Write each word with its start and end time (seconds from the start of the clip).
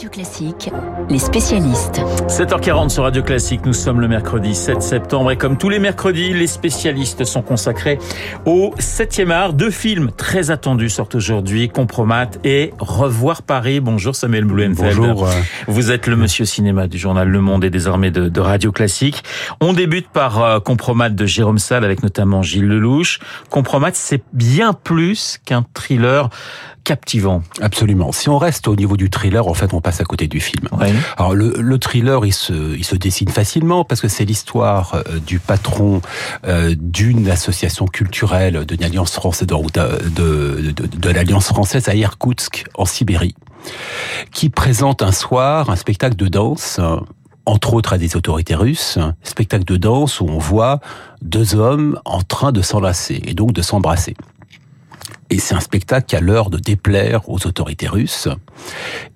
Radio 0.00 0.22
Classique, 0.22 0.70
les 1.10 1.18
spécialistes. 1.18 2.00
7h40 2.26 2.88
sur 2.88 3.02
Radio 3.02 3.22
Classique, 3.22 3.66
nous 3.66 3.74
sommes 3.74 4.00
le 4.00 4.08
mercredi 4.08 4.54
7 4.54 4.80
septembre 4.80 5.30
et 5.30 5.36
comme 5.36 5.58
tous 5.58 5.68
les 5.68 5.78
mercredis, 5.78 6.32
les 6.32 6.46
spécialistes 6.46 7.26
sont 7.26 7.42
consacrés 7.42 7.98
au 8.46 8.72
7e 8.78 9.30
art. 9.30 9.52
Deux 9.52 9.70
films 9.70 10.10
très 10.10 10.50
attendus 10.50 10.88
sortent 10.88 11.16
aujourd'hui, 11.16 11.68
Compromat 11.68 12.30
et 12.44 12.72
Revoir 12.78 13.42
Paris. 13.42 13.80
Bonjour 13.80 14.16
Samuel 14.16 14.44
Blumenfeld. 14.44 14.96
Bonjour. 14.96 15.28
Vous 15.68 15.90
êtes 15.90 16.06
le 16.06 16.16
monsieur 16.16 16.46
cinéma 16.46 16.86
du 16.86 16.96
journal 16.96 17.28
Le 17.28 17.40
Monde 17.42 17.64
et 17.64 17.70
désormais 17.70 18.10
de, 18.10 18.30
de 18.30 18.40
Radio 18.40 18.72
Classique. 18.72 19.22
On 19.60 19.74
débute 19.74 20.08
par 20.08 20.42
euh, 20.42 20.60
Compromat 20.60 21.10
de 21.10 21.26
Jérôme 21.26 21.58
Salle 21.58 21.84
avec 21.84 22.02
notamment 22.02 22.40
Gilles 22.40 22.68
Lelouch. 22.68 23.18
Compromat, 23.50 23.90
c'est 23.92 24.22
bien 24.32 24.72
plus 24.72 25.40
qu'un 25.44 25.66
thriller 25.74 26.30
captivant. 26.84 27.42
Absolument. 27.60 28.12
Si 28.12 28.28
on 28.28 28.38
reste 28.38 28.68
au 28.68 28.76
niveau 28.76 28.96
du 28.96 29.10
thriller, 29.10 29.46
en 29.46 29.54
fait, 29.54 29.74
on 29.74 29.80
passe 29.80 29.89
à 29.98 30.04
côté 30.04 30.28
du 30.28 30.40
film. 30.40 30.68
Ouais. 30.72 30.92
Alors 31.16 31.34
le, 31.34 31.54
le, 31.58 31.78
thriller, 31.78 32.24
il 32.26 32.32
se, 32.32 32.76
il 32.76 32.84
se 32.84 32.94
dessine 32.94 33.28
facilement 33.28 33.84
parce 33.84 34.00
que 34.00 34.08
c'est 34.08 34.24
l'histoire 34.24 34.94
euh, 34.94 35.18
du 35.18 35.38
patron 35.38 36.02
euh, 36.46 36.74
d'une 36.78 37.28
association 37.28 37.86
culturelle, 37.86 38.64
d'une 38.66 38.84
alliance 38.84 39.12
française 39.12 39.48
de, 39.48 39.54
de, 40.10 40.70
de, 40.70 40.86
de 40.86 41.10
l'alliance 41.10 41.46
française 41.46 41.88
à 41.88 41.94
Irkoutsk, 41.94 42.64
en 42.74 42.84
Sibérie, 42.84 43.34
qui 44.32 44.50
présente 44.50 45.02
un 45.02 45.12
soir 45.12 45.70
un 45.70 45.76
spectacle 45.76 46.16
de 46.16 46.28
danse. 46.28 46.80
Entre 47.46 47.72
autres 47.72 47.94
à 47.94 47.98
des 47.98 48.16
autorités 48.16 48.54
russes, 48.54 48.98
spectacle 49.22 49.64
de 49.64 49.76
danse 49.76 50.20
où 50.20 50.26
on 50.28 50.38
voit 50.38 50.78
deux 51.22 51.56
hommes 51.56 51.98
en 52.04 52.20
train 52.20 52.52
de 52.52 52.60
s'enlacer 52.62 53.20
et 53.24 53.34
donc 53.34 53.52
de 53.52 53.62
s'embrasser. 53.62 54.14
Et 55.30 55.38
c'est 55.38 55.54
un 55.54 55.60
spectacle 55.60 56.06
qui 56.06 56.16
a 56.16 56.20
l'heure 56.20 56.50
de 56.50 56.58
déplaire 56.58 57.28
aux 57.28 57.46
autorités 57.46 57.88
russes. 57.88 58.28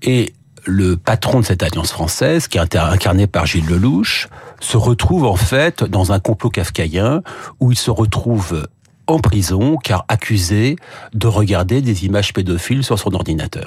Et 0.02 0.32
le 0.66 0.96
patron 0.96 1.40
de 1.40 1.44
cette 1.44 1.62
alliance 1.62 1.92
française, 1.92 2.48
qui 2.48 2.58
est 2.58 2.76
incarné 2.76 3.26
par 3.26 3.46
Gilles 3.46 3.66
Lelouch, 3.66 4.28
se 4.60 4.76
retrouve 4.76 5.24
en 5.24 5.36
fait 5.36 5.84
dans 5.84 6.12
un 6.12 6.20
complot 6.20 6.50
kafkaïen 6.50 7.22
où 7.60 7.72
il 7.72 7.78
se 7.78 7.90
retrouve 7.90 8.66
en 9.06 9.18
prison 9.18 9.76
car 9.76 10.04
accusé 10.08 10.76
de 11.12 11.26
regarder 11.26 11.82
des 11.82 12.06
images 12.06 12.32
pédophiles 12.32 12.84
sur 12.84 12.98
son 12.98 13.14
ordinateur. 13.14 13.66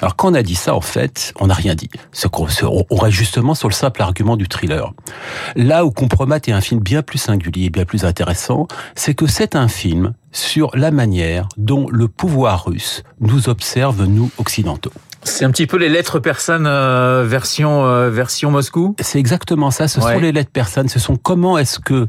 Alors 0.00 0.16
quand 0.16 0.30
on 0.30 0.34
a 0.34 0.42
dit 0.42 0.54
ça, 0.54 0.74
en 0.74 0.80
fait, 0.80 1.34
on 1.40 1.48
n'a 1.48 1.54
rien 1.54 1.74
dit. 1.74 1.90
On 2.32 2.96
reste 2.96 3.16
justement 3.16 3.54
sur 3.54 3.68
le 3.68 3.74
simple 3.74 4.00
argument 4.00 4.36
du 4.36 4.48
thriller. 4.48 4.94
Là 5.56 5.84
où 5.84 5.90
Compromat 5.90 6.36
est 6.36 6.52
un 6.52 6.62
film 6.62 6.80
bien 6.80 7.02
plus 7.02 7.18
singulier, 7.18 7.68
bien 7.68 7.84
plus 7.84 8.04
intéressant, 8.04 8.66
c'est 8.94 9.14
que 9.14 9.26
c'est 9.26 9.56
un 9.56 9.68
film 9.68 10.14
sur 10.32 10.70
la 10.74 10.90
manière 10.90 11.48
dont 11.58 11.86
le 11.90 12.08
pouvoir 12.08 12.64
russe 12.64 13.02
nous 13.20 13.50
observe, 13.50 14.04
nous, 14.04 14.30
occidentaux. 14.38 14.92
C'est 15.22 15.44
un 15.44 15.50
petit 15.50 15.66
peu 15.66 15.76
les 15.76 15.88
lettres 15.88 16.18
persanes 16.18 16.66
euh, 16.66 17.24
version 17.26 17.84
euh, 17.84 18.10
version 18.10 18.50
Moscou. 18.50 18.94
C'est 19.00 19.18
exactement 19.18 19.70
ça. 19.70 19.88
Ce 19.88 20.00
ouais. 20.00 20.14
sont 20.14 20.20
les 20.20 20.32
lettres 20.32 20.50
persanes. 20.50 20.88
Ce 20.88 20.98
sont 20.98 21.16
comment 21.16 21.58
est-ce 21.58 21.78
que 21.78 22.06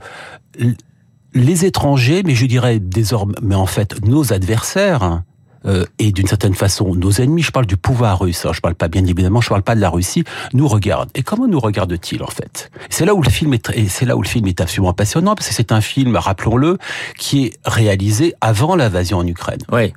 les 1.33 1.65
étrangers, 1.65 2.23
mais 2.25 2.35
je 2.35 2.45
dirais 2.45 2.79
désormais, 2.79 3.35
mais 3.41 3.55
en 3.55 3.65
fait 3.65 4.05
nos 4.05 4.33
adversaires, 4.33 5.23
euh, 5.65 5.85
et 5.99 6.11
d'une 6.11 6.27
certaine 6.27 6.53
façon 6.53 6.95
nos 6.95 7.11
ennemis, 7.11 7.43
je 7.43 7.51
parle 7.51 7.65
du 7.65 7.77
pouvoir 7.77 8.19
russe, 8.19 8.45
hein, 8.45 8.51
je 8.53 8.61
parle 8.61 8.75
pas 8.75 8.87
bien 8.87 9.05
évidemment, 9.05 9.41
je 9.41 9.49
parle 9.49 9.61
pas 9.61 9.75
de 9.75 9.81
la 9.81 9.89
Russie, 9.89 10.23
nous 10.53 10.67
regardent. 10.67 11.09
Et 11.15 11.23
comment 11.23 11.47
nous 11.47 11.59
regardent-ils 11.59 12.23
en 12.23 12.27
fait? 12.27 12.71
C'est 12.89 13.05
là 13.05 13.13
où 13.13 13.21
le 13.21 13.29
film 13.29 13.53
est 13.53 13.71
c'est 13.89 14.05
là 14.05 14.17
où 14.17 14.21
le 14.21 14.27
film 14.27 14.47
est 14.47 14.59
absolument 14.59 14.93
passionnant 14.93 15.35
parce 15.35 15.47
que 15.47 15.53
c'est 15.53 15.71
un 15.71 15.81
film, 15.81 16.15
rappelons-le, 16.15 16.77
qui 17.17 17.45
est 17.45 17.53
réalisé 17.65 18.33
avant 18.41 18.75
l'invasion 18.75 19.19
en 19.19 19.27
Ukraine. 19.27 19.59
Oui. 19.71 19.93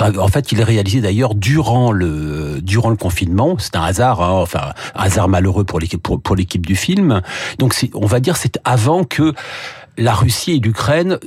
En 0.00 0.28
fait, 0.28 0.52
il 0.52 0.60
est 0.60 0.64
réalisé 0.64 1.00
d'ailleurs 1.00 1.34
durant 1.34 1.92
le 1.92 2.60
durant 2.60 2.90
le 2.90 2.96
confinement. 2.96 3.56
C'est 3.58 3.76
un 3.76 3.82
hasard, 3.82 4.20
hein, 4.20 4.30
enfin 4.30 4.72
un 4.94 5.02
hasard 5.02 5.28
malheureux 5.28 5.64
pour 5.64 5.80
l'équipe 5.80 6.02
pour, 6.02 6.20
pour 6.20 6.36
l'équipe 6.36 6.64
du 6.64 6.76
film. 6.76 7.22
Donc 7.58 7.74
on 7.94 8.06
va 8.06 8.20
dire 8.20 8.36
c'est 8.36 8.58
avant 8.64 9.04
que 9.04 9.34
la 9.96 10.14
Russie 10.14 10.52
et 10.52 10.60
l'Ukraine 10.60 11.18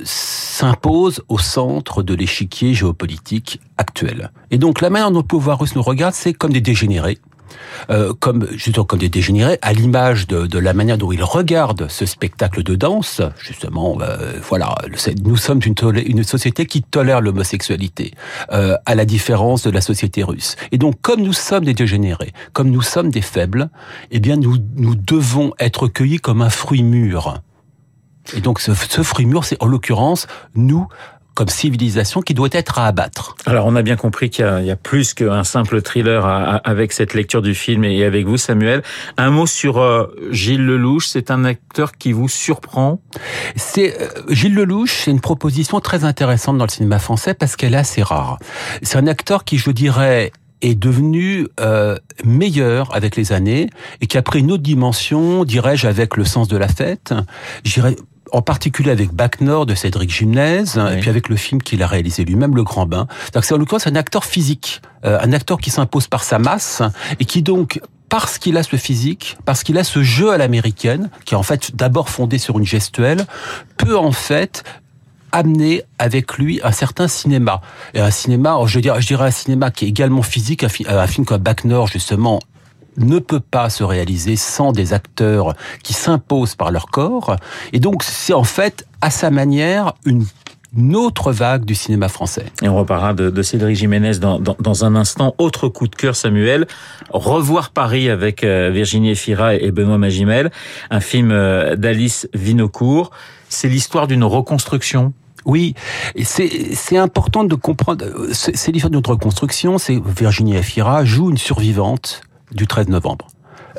s'imposent 0.52 1.22
au 1.28 1.38
centre 1.38 2.02
de 2.02 2.14
l'échiquier 2.14 2.74
géopolitique 2.74 3.58
actuel. 3.78 4.30
Et 4.50 4.58
donc 4.58 4.82
la 4.82 4.90
manière 4.90 5.10
dont 5.10 5.20
le 5.20 5.26
pouvoir 5.26 5.58
russe 5.58 5.74
nous 5.74 5.82
regarde, 5.82 6.14
c'est 6.14 6.34
comme 6.34 6.52
des 6.52 6.60
dégénérés. 6.60 7.18
Euh, 7.90 8.12
comme 8.18 8.46
justement 8.52 8.84
comme 8.84 8.98
des 8.98 9.08
dégénérés, 9.08 9.58
à 9.62 9.72
l'image 9.72 10.26
de, 10.26 10.46
de, 10.46 10.58
la 10.58 10.72
manière 10.72 10.96
dont 10.96 11.12
ils 11.12 11.22
regardent 11.22 11.88
ce 11.88 12.06
spectacle 12.06 12.62
de 12.62 12.74
danse. 12.74 13.20
Justement, 13.38 13.98
euh, 14.00 14.32
voilà, 14.42 14.74
nous 15.22 15.36
sommes 15.36 15.60
une, 15.64 15.74
une, 16.06 16.24
société 16.24 16.66
qui 16.66 16.82
tolère 16.82 17.20
l'homosexualité, 17.20 18.12
euh, 18.52 18.76
à 18.86 18.94
la 18.94 19.04
différence 19.04 19.62
de 19.62 19.70
la 19.70 19.80
société 19.80 20.22
russe. 20.22 20.56
Et 20.70 20.78
donc, 20.78 21.00
comme 21.02 21.20
nous 21.20 21.34
sommes 21.34 21.64
des 21.64 21.74
dégénérés, 21.74 22.32
comme 22.52 22.70
nous 22.70 22.82
sommes 22.82 23.10
des 23.10 23.22
faibles, 23.22 23.68
eh 24.10 24.20
bien, 24.20 24.36
nous 24.36 24.56
nous 24.76 24.94
devons 24.94 25.52
être 25.58 25.88
cueillis 25.88 26.18
comme 26.18 26.40
un 26.40 26.50
fruit 26.50 26.82
mûr. 26.82 27.42
Et 28.36 28.40
donc 28.40 28.60
ce, 28.60 28.72
ce 28.74 29.02
fruit 29.02 29.26
mûr, 29.26 29.44
c'est 29.44 29.62
en 29.62 29.66
l'occurrence 29.66 30.26
nous 30.54 30.86
comme 31.34 31.48
civilisation 31.48 32.20
qui 32.20 32.34
doit 32.34 32.50
être 32.52 32.78
à 32.78 32.86
abattre. 32.86 33.36
Alors 33.46 33.66
on 33.66 33.74
a 33.74 33.82
bien 33.82 33.96
compris 33.96 34.28
qu'il 34.28 34.44
y, 34.44 34.66
y, 34.66 34.70
a 34.70 34.76
plus 34.76 35.14
qu'un 35.14 35.44
simple 35.44 35.80
thriller 35.80 36.26
à, 36.26 36.42
à, 36.42 36.56
avec 36.56 36.92
cette 36.92 37.14
lecture 37.14 37.40
du 37.40 37.54
film 37.54 37.84
et 37.84 38.04
avec 38.04 38.26
vous 38.26 38.36
Samuel. 38.36 38.82
Un 39.16 39.30
mot 39.30 39.46
sur 39.46 39.78
euh, 39.78 40.14
Gilles 40.30 40.64
Lelouch, 40.64 41.06
c'est 41.06 41.30
un 41.30 41.44
acteur 41.44 41.92
qui 41.92 42.12
vous 42.12 42.28
surprend? 42.28 43.00
C'est 43.56 43.98
euh, 44.00 44.08
Gilles 44.28 44.54
Lelouch, 44.54 44.92
c'est 45.04 45.10
une 45.10 45.20
proposition 45.20 45.80
très 45.80 46.04
intéressante 46.04 46.58
dans 46.58 46.66
le 46.66 46.70
cinéma 46.70 46.98
français 46.98 47.32
parce 47.32 47.56
qu'elle 47.56 47.74
est 47.74 47.78
assez 47.78 48.02
rare. 48.02 48.38
C'est 48.82 48.98
un 48.98 49.06
acteur 49.06 49.44
qui, 49.44 49.56
je 49.56 49.70
dirais, 49.70 50.32
est 50.60 50.74
devenu 50.74 51.48
euh, 51.60 51.96
meilleur 52.24 52.94
avec 52.94 53.16
les 53.16 53.32
années 53.32 53.68
et 54.00 54.06
qui 54.06 54.18
a 54.18 54.22
pris 54.22 54.40
une 54.40 54.52
autre 54.52 54.62
dimension, 54.62 55.44
dirais-je, 55.44 55.86
avec 55.88 56.16
le 56.16 56.24
sens 56.24 56.46
de 56.46 56.56
la 56.56 56.68
fête. 56.68 57.14
J'irais 57.64 57.96
en 58.32 58.42
particulier 58.42 58.90
avec 58.90 59.12
Bac 59.12 59.40
Nord 59.40 59.66
de 59.66 59.74
Cédric 59.74 60.10
Gimnez, 60.10 60.64
oui. 60.76 60.82
et 60.92 61.00
puis 61.00 61.10
avec 61.10 61.28
le 61.28 61.36
film 61.36 61.62
qu'il 61.62 61.82
a 61.82 61.86
réalisé 61.86 62.24
lui-même, 62.24 62.56
Le 62.56 62.64
Grand 62.64 62.86
Bain. 62.86 63.06
C'est 63.32 63.52
en 63.52 63.58
l'occurrence 63.58 63.86
un 63.86 63.94
acteur 63.94 64.24
physique, 64.24 64.80
euh, 65.04 65.18
un 65.20 65.32
acteur 65.32 65.58
qui 65.58 65.70
s'impose 65.70 66.08
par 66.08 66.24
sa 66.24 66.38
masse 66.38 66.82
et 67.20 67.24
qui 67.24 67.42
donc 67.42 67.80
parce 68.08 68.38
qu'il 68.38 68.56
a 68.56 68.62
ce 68.62 68.76
physique, 68.76 69.38
parce 69.44 69.62
qu'il 69.62 69.78
a 69.78 69.84
ce 69.84 70.02
jeu 70.02 70.32
à 70.32 70.38
l'américaine, 70.38 71.10
qui 71.24 71.34
est 71.34 71.36
en 71.36 71.42
fait 71.42 71.74
d'abord 71.76 72.10
fondé 72.10 72.38
sur 72.38 72.58
une 72.58 72.66
gestuelle, 72.66 73.26
peut 73.78 73.96
en 73.96 74.12
fait 74.12 74.64
amener 75.32 75.82
avec 75.98 76.36
lui 76.36 76.60
un 76.62 76.72
certain 76.72 77.08
cinéma. 77.08 77.62
Et 77.94 78.00
un 78.00 78.10
cinéma, 78.10 78.58
je 78.66 78.80
dirais, 78.80 79.00
je 79.00 79.06
dirais 79.06 79.26
un 79.26 79.30
cinéma 79.30 79.70
qui 79.70 79.86
est 79.86 79.88
également 79.88 80.22
physique, 80.22 80.62
un, 80.62 80.68
un 80.88 81.06
film 81.06 81.24
comme 81.24 81.40
Bac 81.40 81.64
Nord, 81.64 81.86
justement, 81.86 82.38
ne 82.96 83.18
peut 83.18 83.40
pas 83.40 83.70
se 83.70 83.84
réaliser 83.84 84.36
sans 84.36 84.72
des 84.72 84.92
acteurs 84.92 85.54
qui 85.82 85.92
s'imposent 85.92 86.54
par 86.54 86.70
leur 86.70 86.86
corps. 86.86 87.36
Et 87.72 87.80
donc, 87.80 88.02
c'est 88.02 88.32
en 88.34 88.44
fait, 88.44 88.86
à 89.00 89.10
sa 89.10 89.30
manière, 89.30 89.94
une 90.04 90.24
une 90.76 90.96
autre 90.96 91.32
vague 91.32 91.64
du 91.64 91.74
cinéma 91.74 92.08
français. 92.08 92.46
Et 92.62 92.68
on 92.68 92.76
reparlera 92.76 93.12
de, 93.12 93.30
de 93.30 93.42
Cédric 93.42 93.76
Jiménez 93.76 94.18
dans, 94.18 94.38
dans, 94.38 94.56
dans, 94.58 94.84
un 94.84 94.96
instant. 94.96 95.34
Autre 95.38 95.68
coup 95.68 95.86
de 95.86 95.94
cœur, 95.94 96.16
Samuel. 96.16 96.66
Revoir 97.10 97.70
Paris 97.70 98.08
avec 98.08 98.42
euh, 98.42 98.70
Virginie 98.72 99.10
Efira 99.10 99.54
et 99.54 99.70
Benoît 99.70 99.98
Magimel. 99.98 100.50
Un 100.90 101.00
film 101.00 101.30
euh, 101.30 101.76
d'Alice 101.76 102.28
Vinocourt. 102.32 103.10
C'est 103.48 103.68
l'histoire 103.68 104.06
d'une 104.06 104.24
reconstruction 104.24 105.12
oui, 105.44 105.74
c'est 106.22 106.96
important 106.96 107.42
de 107.42 107.56
comprendre. 107.56 108.04
C'est 108.32 108.70
l'histoire 108.70 108.92
d'une 108.92 109.02
reconstruction. 109.04 109.76
C'est 109.76 110.00
Virginie 110.16 110.54
Efira 110.54 111.04
joue 111.04 111.30
une 111.30 111.36
survivante 111.36 112.22
du 112.54 112.66
13 112.66 112.88
novembre. 112.88 113.26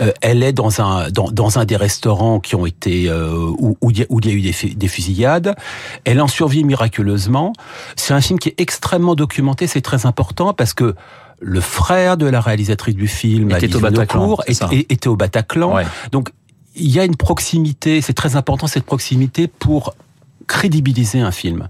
Euh, 0.01 0.11
elle 0.22 0.44
est 0.44 0.53
dans 0.53 0.81
un 0.81 1.09
dans, 1.11 1.29
dans, 1.29 1.59
un 1.59 1.66
des 1.66 1.75
restaurants 1.75 2.39
qui 2.39 2.56
ont 2.56 2.66
été 2.66 3.09
euh, 3.09 3.35
où, 3.59 3.78
où, 3.81 3.91
il 3.91 4.00
y 4.00 4.01
a, 4.01 4.34
eu 4.34 4.41
des, 4.41 4.73
des, 4.73 4.88
fusillades. 4.88 5.56
Elle 6.03 6.19
en 6.19 6.28
survit 6.28 6.63
miraculeusement. 6.63 7.53
C'est 7.95 8.13
un 8.13 8.22
film 8.22 8.39
qui 8.39 8.50
est 8.50 8.59
extrêmement 8.59 9.16
documenté. 9.16 9.67
C'est 9.67 9.81
très 9.81 10.06
important 10.06 10.53
parce 10.53 10.73
que 10.73 10.95
le 11.39 11.62
frère 11.62 12.17
de 12.17 12.25
la 12.25 12.41
réalisatrice 12.41 12.95
du 12.95 13.07
film, 13.07 13.51
était 13.51 13.75
au 13.75 13.79
Bataclan, 13.79 14.38
était, 14.48 14.86
était 14.89 15.07
au 15.07 15.15
Bataclan. 15.15 15.75
Ouais. 15.75 15.86
Donc 16.12 16.30
il 16.75 16.89
y 16.89 17.00
a 17.00 17.06
une 17.06 17.15
proximité. 17.15 18.01
C'est 18.01 18.13
très 18.13 18.36
important 18.36 18.68
cette 18.68 18.86
proximité 18.86 19.48
pour 19.48 19.94
crédibiliser 20.48 21.19
un 21.19 21.31
film. 21.31 21.69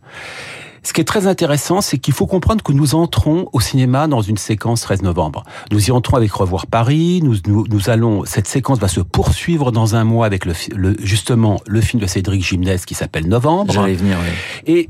Ce 0.83 0.91
qui 0.91 1.01
est 1.01 1.05
très 1.05 1.27
intéressant, 1.27 1.81
c'est 1.81 1.97
qu'il 1.97 2.13
faut 2.13 2.27
comprendre 2.27 2.61
que 2.61 2.73
nous 2.73 2.93
entrons 2.93 3.47
au 3.53 3.61
cinéma 3.61 4.07
dans 4.07 4.21
une 4.21 4.37
séquence 4.37 4.81
13 4.81 5.01
novembre. 5.01 5.43
Nous 5.71 5.87
y 5.87 5.91
entrons 5.91 6.17
avec 6.17 6.31
Revoir 6.31 6.67
Paris. 6.67 7.21
Nous, 7.23 7.37
nous, 7.47 7.65
nous 7.69 7.89
allons, 7.89 8.25
cette 8.25 8.47
séquence 8.47 8.79
va 8.79 8.89
se 8.89 8.99
poursuivre 8.99 9.71
dans 9.71 9.95
un 9.95 10.03
mois 10.03 10.25
avec 10.25 10.45
le, 10.45 10.53
le 10.75 10.95
justement 10.99 11.61
le 11.65 11.79
film 11.79 12.01
de 12.01 12.07
Cédric 12.07 12.43
Gimnez 12.43 12.79
qui 12.85 12.95
s'appelle 12.95 13.27
Novembre. 13.27 13.73
J'allais 13.73 13.93
venir. 13.93 14.17
Oui. 14.21 14.73
Et 14.73 14.89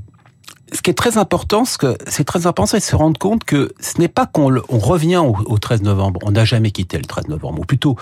ce 0.74 0.82
qui 0.82 0.90
est 0.90 0.96
très 0.96 1.20
important, 1.20 1.64
ce 1.64 1.78
que 1.78 1.96
c'est 2.08 2.24
très 2.24 2.48
important, 2.48 2.66
c'est 2.66 2.80
de 2.80 2.84
se 2.84 2.96
rendre 2.96 3.20
compte 3.20 3.44
que 3.44 3.72
ce 3.80 4.00
n'est 4.00 4.08
pas 4.08 4.26
qu'on 4.26 4.56
on 4.70 4.80
revient 4.80 5.18
au, 5.18 5.38
au 5.46 5.60
13 5.60 5.84
novembre. 5.84 6.20
On 6.24 6.32
n'a 6.32 6.44
jamais 6.44 6.72
quitté 6.72 6.98
le 6.98 7.06
13 7.06 7.28
novembre, 7.28 7.62
ou 7.62 7.66
plutôt 7.66 7.98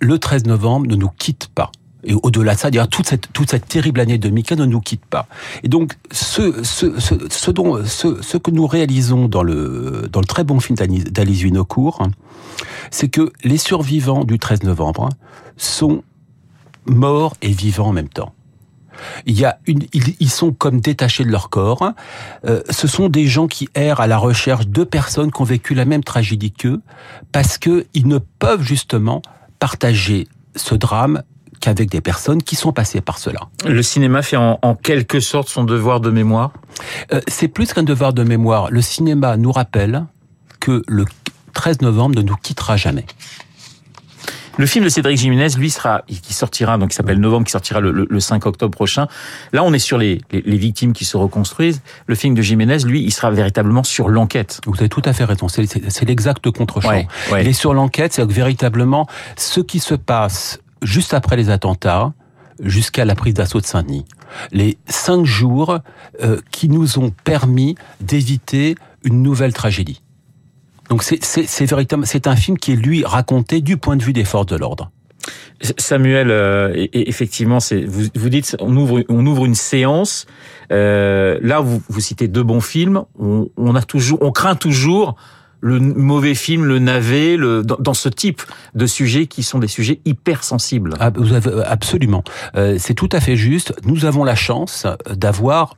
le 0.00 0.18
13 0.18 0.46
novembre 0.46 0.86
ne 0.86 0.96
nous 0.96 1.10
quitte 1.18 1.48
pas 1.54 1.70
Et 2.04 2.14
au-delà 2.14 2.54
de 2.54 2.58
ça, 2.58 2.70
toute 2.70 3.06
cette 3.06 3.32
toute 3.32 3.50
cette 3.50 3.66
terrible 3.66 4.00
année 4.00 4.18
de 4.18 4.28
Mickey 4.28 4.56
ne 4.56 4.64
nous 4.64 4.80
quitte 4.80 5.04
pas. 5.04 5.26
Et 5.62 5.68
donc 5.68 5.94
ce 6.12 6.50
que 8.38 8.50
nous 8.50 8.66
réalisons 8.66 9.28
dans 9.28 9.42
le 9.42 10.08
très 10.26 10.44
bon 10.44 10.60
film 10.60 10.76
d'Alice 10.76 11.42
Vinocourt, 11.42 12.02
c'est 12.90 13.08
que 13.08 13.32
les 13.42 13.58
survivants 13.58 14.24
du 14.24 14.38
13 14.38 14.62
novembre 14.64 15.08
sont 15.56 16.02
morts 16.86 17.36
et 17.42 17.50
vivants 17.50 17.88
en 17.88 17.92
même 17.92 18.08
temps. 18.08 18.34
Ils, 19.26 20.30
sont 20.30 20.52
comme 20.52 20.80
détachés 20.80 21.24
de 21.24 21.30
leur 21.30 21.50
corps. 21.50 21.92
Euh, 22.44 22.62
ce 22.70 22.86
sont 22.86 23.08
des 23.08 23.26
gens 23.26 23.46
qui 23.46 23.68
errent 23.74 24.00
à 24.00 24.06
la 24.06 24.18
recherche 24.18 24.68
de 24.68 24.84
personnes 24.84 25.32
qui 25.32 25.40
ont 25.42 25.44
vécu 25.44 25.74
la 25.74 25.84
même 25.84 26.04
tragédie 26.04 26.52
qu'eux, 26.52 26.80
parce 27.32 27.58
que 27.58 27.86
ils 27.94 28.06
ne 28.06 28.18
peuvent 28.18 28.62
justement 28.62 29.22
partager 29.58 30.28
ce 30.56 30.74
drame 30.74 31.22
qu'avec 31.64 31.88
des 31.88 32.02
personnes 32.02 32.42
qui 32.42 32.56
sont 32.56 32.72
passées 32.72 33.00
par 33.00 33.18
cela. 33.18 33.40
Le 33.66 33.82
cinéma 33.82 34.20
fait 34.20 34.36
en, 34.36 34.74
quelque 34.82 35.20
sorte 35.20 35.48
son 35.48 35.64
devoir 35.64 36.00
de 36.00 36.10
mémoire? 36.10 36.52
Euh, 37.12 37.20
C'est 37.26 37.48
plus 37.48 37.72
qu'un 37.72 37.82
devoir 37.82 38.12
de 38.12 38.22
mémoire. 38.22 38.70
Le 38.70 38.82
cinéma 38.82 39.36
nous 39.38 39.50
rappelle 39.50 40.04
que 40.60 40.82
le 40.86 41.06
13 41.54 41.80
novembre 41.80 42.16
ne 42.16 42.22
nous 42.22 42.36
quittera 42.36 42.76
jamais. 42.76 43.06
Le 44.56 44.66
film 44.66 44.84
de 44.84 44.88
Cédric 44.88 45.16
Jiménez, 45.16 45.48
lui, 45.56 45.68
sera, 45.68 46.02
qui 46.06 46.32
sortira, 46.32 46.78
donc 46.78 46.90
qui 46.90 46.94
s'appelle 46.94 47.18
Novembre, 47.18 47.44
qui 47.44 47.50
sortira 47.50 47.80
le, 47.80 48.20
5 48.20 48.46
octobre 48.46 48.72
prochain. 48.72 49.08
Là, 49.52 49.64
on 49.64 49.72
est 49.72 49.80
sur 49.80 49.98
les, 49.98 50.20
les, 50.30 50.56
victimes 50.56 50.92
qui 50.92 51.04
se 51.04 51.16
reconstruisent. 51.16 51.82
Le 52.06 52.14
film 52.14 52.34
de 52.34 52.42
Jiménez, 52.42 52.78
lui, 52.84 53.02
il 53.02 53.10
sera 53.10 53.32
véritablement 53.32 53.82
sur 53.82 54.08
l'enquête. 54.08 54.60
Vous 54.66 54.76
avez 54.78 54.88
tout 54.88 55.02
à 55.06 55.12
fait 55.12 55.24
raison. 55.24 55.48
C'est 55.48 56.04
l'exact 56.04 56.50
contre-champ. 56.50 57.04
Il 57.40 57.48
est 57.48 57.52
sur 57.52 57.74
l'enquête, 57.74 58.12
c'est 58.12 58.30
véritablement 58.30 59.08
ce 59.36 59.60
qui 59.60 59.80
se 59.80 59.94
passe 59.94 60.60
juste 60.82 61.14
après 61.14 61.36
les 61.36 61.50
attentats, 61.50 62.12
jusqu'à 62.60 63.04
la 63.04 63.14
prise 63.14 63.34
d'assaut 63.34 63.60
de 63.60 63.66
Saint-Denis. 63.66 64.04
Les 64.52 64.78
cinq 64.86 65.24
jours 65.24 65.78
euh, 66.22 66.40
qui 66.50 66.68
nous 66.68 66.98
ont 66.98 67.10
permis 67.10 67.76
d'éviter 68.00 68.76
une 69.02 69.22
nouvelle 69.22 69.52
tragédie. 69.52 70.02
Donc 70.90 71.02
c'est 71.02 71.24
c'est 71.24 72.26
un 72.26 72.36
film 72.36 72.58
qui 72.58 72.72
est 72.72 72.76
lui 72.76 73.04
raconté 73.04 73.60
du 73.60 73.76
point 73.76 73.96
de 73.96 74.02
vue 74.02 74.12
des 74.12 74.24
forces 74.24 74.46
de 74.46 74.56
l'ordre. 74.56 74.90
Samuel, 75.78 76.30
euh, 76.30 76.86
effectivement, 76.92 77.58
vous, 77.86 78.28
dites 78.28 78.56
on 78.60 78.76
ouvre 78.76 79.02
on 79.08 79.24
ouvre 79.24 79.46
une 79.46 79.54
séance. 79.54 80.26
Euh, 80.72 81.38
là, 81.42 81.60
vous, 81.60 81.82
vous 81.88 82.00
citez 82.00 82.28
deux 82.28 82.42
bons 82.42 82.60
films. 82.60 83.04
On, 83.18 83.74
a 83.74 83.82
toujours, 83.82 84.18
on 84.20 84.30
craint 84.30 84.56
toujours 84.56 85.16
le 85.64 85.80
mauvais 85.80 86.34
film, 86.34 86.66
le 86.66 86.78
navet, 86.78 87.38
le, 87.38 87.62
dans, 87.62 87.78
dans, 87.78 87.94
ce 87.94 88.10
type 88.10 88.42
de 88.74 88.84
sujets 88.84 89.26
qui 89.26 89.42
sont 89.42 89.58
des 89.58 89.66
sujets 89.66 89.98
hypersensibles. 90.04 90.94
Ah, 91.00 91.08
vous 91.08 91.32
avez, 91.32 91.50
absolument, 91.64 92.22
euh, 92.54 92.76
c'est 92.78 92.92
tout 92.92 93.08
à 93.12 93.20
fait 93.20 93.34
juste. 93.34 93.72
Nous 93.86 94.04
avons 94.04 94.24
la 94.24 94.34
chance 94.34 94.86
d'avoir 95.10 95.76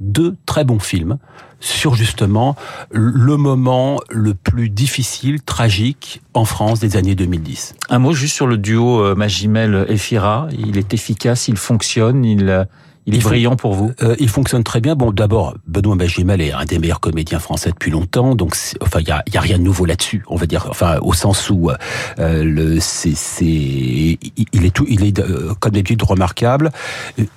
deux 0.00 0.34
très 0.46 0.64
bons 0.64 0.78
films 0.78 1.18
sur 1.60 1.94
justement 1.94 2.56
le 2.90 3.36
moment 3.36 4.00
le 4.08 4.32
plus 4.32 4.70
difficile, 4.70 5.42
tragique 5.42 6.22
en 6.32 6.46
France 6.46 6.80
des 6.80 6.96
années 6.96 7.14
2010. 7.14 7.74
Un 7.90 7.98
mot 7.98 8.14
juste 8.14 8.34
sur 8.34 8.46
le 8.46 8.56
duo 8.56 9.02
euh, 9.02 9.14
Magimel-Efira. 9.14 10.48
Il 10.56 10.78
est 10.78 10.94
efficace, 10.94 11.48
il 11.48 11.58
fonctionne, 11.58 12.24
il 12.24 12.48
euh, 12.48 12.64
il 13.08 13.16
est 13.16 13.22
brillant 13.22 13.56
pour 13.56 13.74
vous? 13.74 13.92
Euh, 14.02 14.14
Il 14.18 14.28
fonctionne 14.28 14.64
très 14.64 14.80
bien. 14.80 14.94
Bon, 14.94 15.12
d'abord, 15.12 15.54
Benoît 15.66 15.96
Magimel 15.96 16.40
est 16.40 16.52
un 16.52 16.64
des 16.64 16.78
meilleurs 16.78 17.00
comédiens 17.00 17.38
français 17.38 17.70
depuis 17.70 17.90
longtemps, 17.90 18.34
donc 18.34 18.56
enfin, 18.80 19.00
il 19.00 19.08
y 19.08 19.10
a, 19.10 19.22
y 19.32 19.36
a, 19.36 19.40
rien 19.40 19.58
de 19.58 19.62
nouveau 19.62 19.84
là-dessus. 19.86 20.22
On 20.28 20.36
va 20.36 20.46
dire, 20.46 20.66
enfin, 20.68 20.98
au 21.00 21.14
sens 21.14 21.48
où 21.50 21.70
euh, 21.70 22.44
le, 22.44 22.80
c'est, 22.80 23.16
c'est, 23.16 23.44
il 23.44 24.64
est 24.64 24.74
tout, 24.74 24.86
il 24.88 25.04
est 25.04 25.18
euh, 25.18 25.54
comme 25.58 25.72
d'habitude 25.72 26.02
remarquable. 26.02 26.70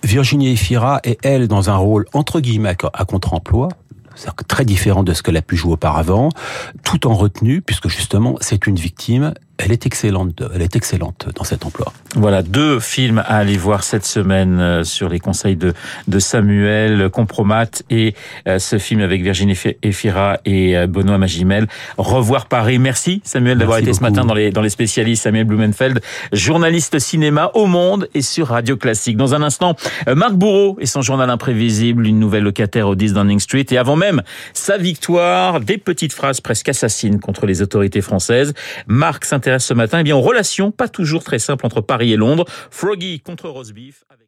Virginie 0.04 0.52
Efira 0.52 1.00
est 1.04 1.18
elle 1.24 1.48
dans 1.48 1.70
un 1.70 1.78
rôle 1.78 2.06
entre 2.14 2.40
guillemets 2.40 2.76
à 2.94 3.06
contre-emploi, 3.06 3.70
très 4.48 4.66
différent 4.66 5.04
de 5.04 5.14
ce 5.14 5.24
qu'elle 5.24 5.38
a 5.38 5.42
pu 5.42 5.56
jouer 5.56 5.74
auparavant, 5.74 6.30
tout 6.84 7.08
en 7.08 7.16
retenue, 7.16 7.62
puisque 7.62 7.88
justement 7.88 8.36
c'est 8.42 8.68
une 8.68 8.76
victime 8.76 9.34
elle 9.64 9.72
est 9.72 9.86
excellente, 9.86 10.42
elle 10.54 10.62
est 10.62 10.76
excellente 10.76 11.28
dans 11.36 11.44
cet 11.44 11.66
emploi. 11.66 11.94
Voilà 12.16 12.42
deux 12.42 12.80
films 12.80 13.20
à 13.20 13.38
aller 13.38 13.58
voir 13.58 13.84
cette 13.84 14.06
semaine 14.06 14.60
euh, 14.60 14.84
sur 14.84 15.08
les 15.08 15.20
conseils 15.20 15.56
de, 15.56 15.74
de 16.08 16.20
Samuel 16.20 17.10
Compromat 17.10 17.84
et 17.90 18.16
euh, 18.48 18.60
ce 18.60 18.78
film 18.78 19.02
avec 19.02 19.22
Virginie 19.22 19.58
Efira 19.84 20.40
et 20.46 20.78
euh, 20.78 20.88
Benoît 20.88 21.18
Magimel. 21.18 21.68
Revoir 21.98 22.48
Paris. 22.48 22.80
Merci 22.80 23.22
Samuel 23.24 23.60
d'avoir 23.60 23.78
été 23.78 23.94
ce 23.94 24.02
matin 24.02 24.26
dans 24.26 24.34
les 24.34 24.52
dans 24.52 24.62
les 24.62 24.70
spécialistes. 24.70 25.24
Samuel 25.24 25.46
Blumenfeld, 25.46 26.02
journaliste 26.34 27.00
cinéma 27.00 27.52
au 27.54 27.68
Monde 27.68 28.10
et 28.14 28.22
sur 28.22 28.48
Radio 28.48 28.78
Classique. 28.78 29.18
Dans 29.18 29.36
un 29.36 29.42
instant, 29.42 29.76
Marc 30.08 30.34
Bourreau 30.34 30.78
et 30.80 30.86
son 30.86 31.02
journal 31.02 31.30
imprévisible, 31.30 32.08
une 32.08 32.20
nouvelle 32.20 32.44
locataire 32.44 32.88
au 32.88 32.96
10 32.96 33.14
Downing 33.14 33.40
Street 33.40 33.66
et 33.70 33.78
avant 33.78 33.96
même 33.96 34.22
sa 34.54 34.78
victoire, 34.78 35.60
des 35.60 35.78
petites 35.78 36.14
phrases 36.14 36.42
presque 36.42 36.70
assassines 36.70 37.20
contre 37.20 37.46
les 37.46 37.62
autorités 37.62 38.02
françaises. 38.02 38.54
Marc 38.88 39.26
s'intéresse 39.26 39.51
ce 39.60 39.74
matin 39.74 40.00
eh 40.00 40.04
bien, 40.04 40.16
aux 40.16 40.22
pas 40.72 40.88
toujours 40.88 41.24
très 41.24 41.40
simples 41.40 41.66
entre 41.66 41.82
Paris 41.82 42.14
et 42.14 42.18
Londres. 42.18 42.46
Froggy 42.70 43.20
contre 43.20 43.50
Rosebeef. 43.50 44.04
Avec... 44.10 44.28